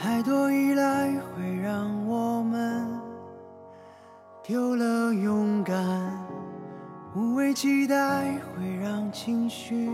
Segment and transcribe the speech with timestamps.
[0.00, 2.88] 太多依赖会让我们
[4.44, 5.76] 丢了勇敢
[7.16, 9.90] 无畏期待会让情绪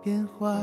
[0.00, 0.56] 变坏。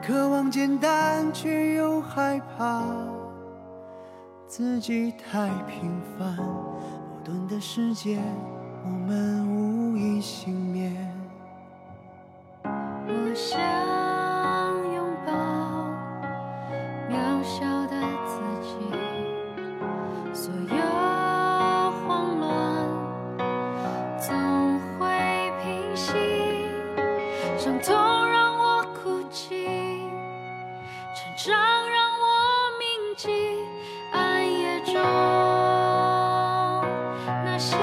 [0.00, 2.84] 渴望简单却又害怕
[4.46, 6.76] 自己太平凡矛
[7.24, 8.20] 盾的世界
[8.84, 10.53] 我们无一幸
[27.74, 29.66] 伤痛让我哭泣，
[31.12, 31.56] 成长
[31.90, 32.24] 让我
[32.78, 32.86] 铭
[33.16, 33.28] 记
[34.12, 34.94] 暗夜中
[37.44, 37.76] 那些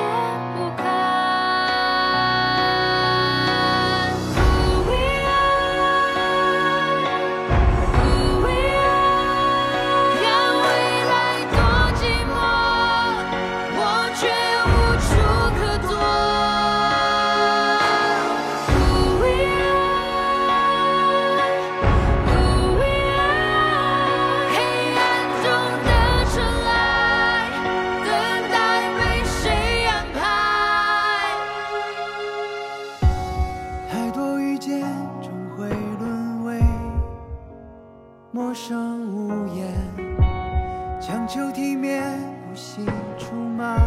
[42.52, 42.86] 不惜
[43.18, 43.78] 出卖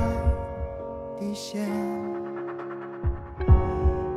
[1.20, 1.66] 底线，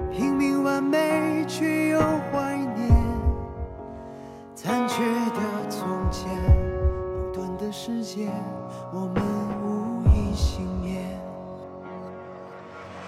[0.10, 2.90] 拼命完美却又怀念
[4.56, 8.30] 残缺的从前，矛盾的世界，
[8.94, 9.22] 我们
[9.66, 11.04] 无一幸免。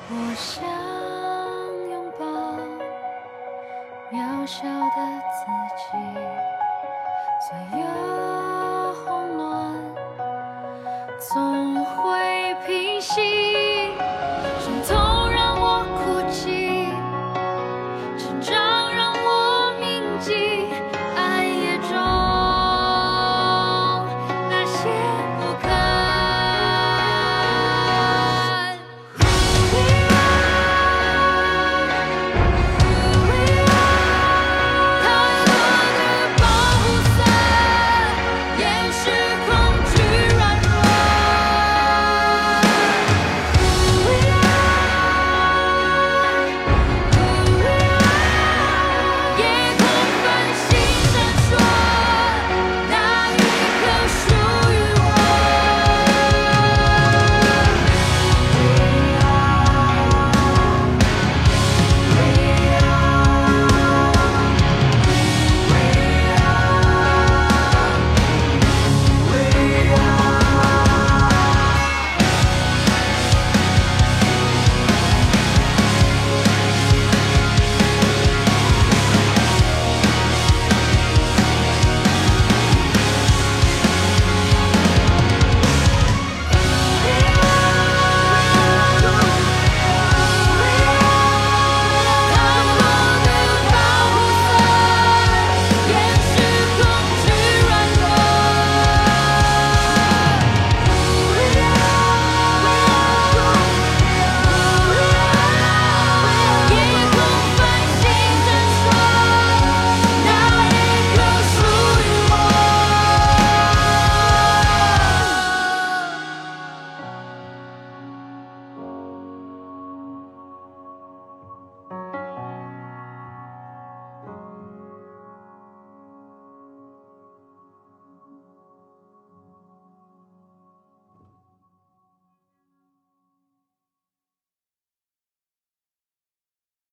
[0.10, 0.62] 我想
[1.90, 2.26] 拥抱
[4.12, 5.00] 渺小的
[5.32, 5.46] 自
[5.78, 5.88] 己，
[7.48, 8.19] 所有
[11.32, 13.49] 总会平息。